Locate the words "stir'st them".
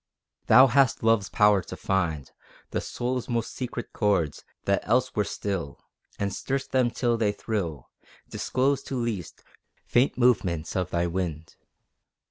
6.33-6.89